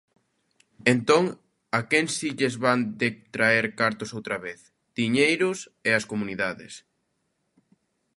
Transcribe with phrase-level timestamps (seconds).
[0.93, 1.23] Entón,
[1.77, 4.59] a quen si lles van detraer cartos outra vez,
[4.99, 6.73] diñeiros, é ás comunidades.